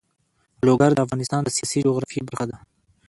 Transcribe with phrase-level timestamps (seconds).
[0.67, 2.57] لوگر د افغانستان د سیاسي جغرافیه برخه ده.